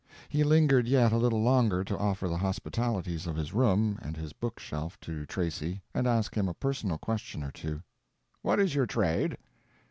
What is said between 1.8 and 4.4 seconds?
to offer the hospitalities of his room and his